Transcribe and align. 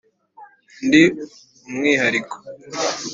ndi 0.85 1.03
umwihariko. 1.67 2.35